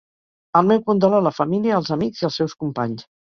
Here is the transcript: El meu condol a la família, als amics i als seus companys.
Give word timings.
El 0.61 0.69
meu 0.71 0.79
condol 0.87 1.17
a 1.17 1.19
la 1.25 1.33
família, 1.41 1.75
als 1.81 1.93
amics 1.97 2.25
i 2.25 2.27
als 2.31 2.41
seus 2.43 2.57
companys. 2.65 3.07